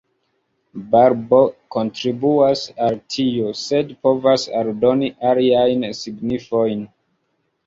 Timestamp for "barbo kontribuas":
0.93-2.63